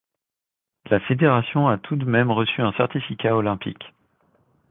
La 0.89 0.99
fédération 0.99 1.67
a 1.67 1.77
tout 1.77 1.95
de 1.95 2.05
même 2.05 2.31
reçu 2.31 2.61
un 2.61 2.71
certificat 2.71 3.35
olympique. 3.35 3.83